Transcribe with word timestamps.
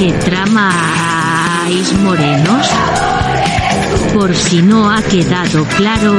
¿Qué 0.00 0.12
tramáis 0.12 1.92
morenos? 1.98 2.70
Por 4.14 4.34
si 4.34 4.62
no 4.62 4.90
ha 4.90 5.02
quedado 5.02 5.62
claro, 5.76 6.18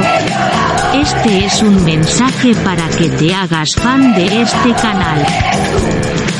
este 0.94 1.46
es 1.46 1.60
un 1.64 1.84
mensaje 1.84 2.54
para 2.64 2.88
que 2.90 3.08
te 3.08 3.34
hagas 3.34 3.74
fan 3.74 4.14
de 4.14 4.42
este 4.42 4.72
canal. 4.80 5.26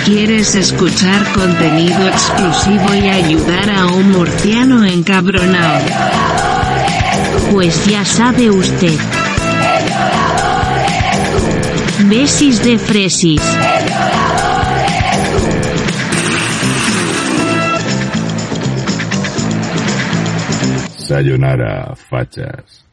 ¿Quieres 0.05 0.55
escuchar 0.55 1.33
contenido 1.33 2.07
exclusivo 2.07 2.95
y 2.95 3.09
ayudar 3.09 3.71
a 3.71 3.87
un 3.87 4.13
murciano 4.13 4.85
encabronado? 4.85 5.85
Pues 7.51 7.87
ya 7.87 8.05
sabe 8.05 8.51
usted. 8.51 9.01
Besis 12.09 12.63
de 12.63 12.79
fresis. 12.79 13.43
Sayonara, 21.13 21.95
fachas. 21.95 22.87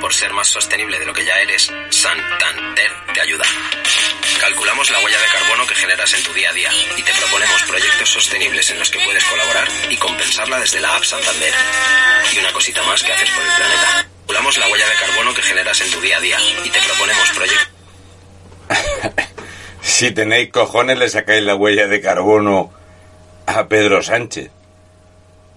Por 0.00 0.12
ser 0.12 0.32
más 0.32 0.48
sostenible 0.48 0.98
de 0.98 1.06
lo 1.06 1.12
que 1.12 1.24
ya 1.24 1.38
eres, 1.38 1.72
Santander 1.90 2.90
te 3.14 3.20
ayuda. 3.20 3.44
Calculamos 4.40 4.90
la 4.90 4.98
huella 5.04 5.18
de 5.20 5.26
carbono 5.26 5.66
que 5.68 5.74
generas 5.74 6.12
en 6.14 6.24
tu 6.24 6.32
día 6.32 6.50
a 6.50 6.52
día 6.54 6.70
y 6.96 7.02
te 7.02 7.12
proponemos 7.12 7.62
proyectos 7.62 8.08
sostenibles 8.08 8.70
en 8.70 8.80
los 8.80 8.90
que 8.90 8.98
puedes 8.98 9.24
colaborar 9.24 9.68
y 9.88 9.96
compensarla 9.98 10.58
desde 10.58 10.80
la 10.80 10.96
app 10.96 11.04
Santander. 11.04 11.54
Y 12.34 12.38
una 12.38 12.52
cosita 12.52 12.82
más 12.82 13.04
que 13.04 13.12
haces 13.12 13.30
por 13.30 13.44
el 13.44 13.52
planeta. 13.52 14.06
Calculamos 14.18 14.58
la 14.58 14.68
huella 14.68 14.88
de 14.88 14.94
carbono 14.96 15.34
que 15.34 15.42
generas 15.42 15.80
en 15.80 15.90
tu 15.92 16.00
día 16.00 16.16
a 16.16 16.20
día 16.20 16.38
y 16.64 16.70
te 16.70 16.80
proponemos 16.80 17.30
proyectos... 17.30 17.77
Si 19.98 20.12
tenéis 20.12 20.52
cojones 20.52 20.96
le 20.96 21.08
sacáis 21.08 21.42
la 21.42 21.56
huella 21.56 21.88
de 21.88 22.00
carbono 22.00 22.70
a 23.46 23.66
Pedro 23.66 24.00
Sánchez. 24.00 24.52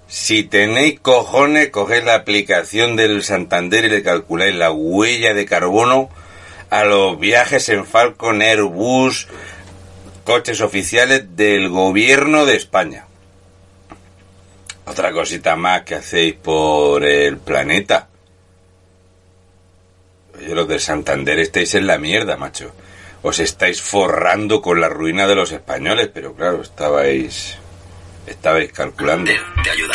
Si 0.07 0.41
tenéis 0.41 0.99
cojones, 0.99 1.69
cogéis 1.69 2.03
la 2.03 2.15
aplicación 2.15 2.95
del 2.95 3.21
Santander 3.21 3.85
y 3.85 3.89
le 3.89 4.01
calculáis 4.01 4.55
la 4.55 4.71
huella 4.71 5.35
de 5.35 5.45
carbono 5.45 6.09
a 6.71 6.85
los 6.85 7.19
viajes 7.19 7.69
en 7.69 7.85
Falcon 7.85 8.41
Airbus, 8.41 9.27
coches 10.23 10.61
oficiales 10.61 11.35
del 11.35 11.69
gobierno 11.69 12.47
de 12.47 12.55
España. 12.55 13.05
Otra 14.87 15.11
cosita 15.11 15.55
más 15.55 15.83
que 15.83 15.93
hacéis 15.93 16.33
por 16.33 17.05
el 17.05 17.37
planeta. 17.37 18.07
Oye, 20.35 20.55
los 20.55 20.67
del 20.67 20.79
Santander 20.79 21.37
estáis 21.37 21.75
en 21.75 21.85
la 21.85 21.99
mierda, 21.99 22.37
macho. 22.37 22.73
Os 23.23 23.39
estáis 23.39 23.81
forrando 23.81 24.61
con 24.61 24.81
la 24.81 24.89
ruina 24.89 25.27
de 25.27 25.35
los 25.35 25.51
españoles, 25.51 26.09
pero 26.13 26.33
claro, 26.33 26.61
estabais 26.61 27.57
estabais 28.25 28.71
calculando. 28.71 29.31
Te 29.63 29.69
ayuda. 29.69 29.93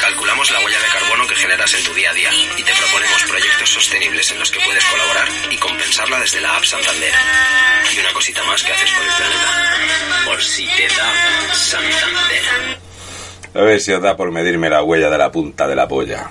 Calculamos 0.00 0.50
la 0.50 0.60
huella 0.60 0.78
de 0.80 0.88
carbono 0.98 1.26
que 1.26 1.34
generas 1.34 1.74
en 1.74 1.84
tu 1.84 1.94
día 1.94 2.10
a 2.10 2.14
día 2.14 2.30
y 2.56 2.62
te 2.62 2.72
proponemos 2.72 3.22
proyectos 3.28 3.68
sostenibles 3.68 4.30
en 4.30 4.38
los 4.38 4.50
que 4.50 4.60
puedes 4.60 4.84
colaborar 4.84 5.28
y 5.50 5.56
compensarla 5.56 6.20
desde 6.20 6.40
la 6.40 6.56
app 6.56 6.64
Santander. 6.64 7.12
Y 7.94 8.00
una 8.00 8.12
cosita 8.12 8.42
más 8.44 8.62
que 8.62 8.72
haces 8.72 8.90
por 8.90 9.04
el 9.04 9.12
planeta. 9.12 10.24
Por 10.24 10.42
si 10.42 10.66
te 10.66 10.88
da 10.88 11.54
Santander. 11.54 12.78
A 13.54 13.60
ver 13.60 13.80
si 13.80 13.92
os 13.92 14.02
da 14.02 14.16
por 14.16 14.30
medirme 14.30 14.70
la 14.70 14.82
huella 14.82 15.10
de 15.10 15.18
la 15.18 15.30
punta 15.30 15.68
de 15.68 15.76
la 15.76 15.86
polla. 15.86 16.30